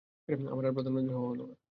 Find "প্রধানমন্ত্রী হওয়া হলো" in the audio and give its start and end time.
0.73-1.43